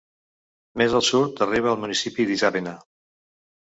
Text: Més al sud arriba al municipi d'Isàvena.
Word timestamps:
Més 0.83 0.95
al 1.01 1.05
sud 1.11 1.43
arriba 1.47 1.71
al 1.75 1.79
municipi 1.85 2.29
d'Isàvena. 2.33 2.79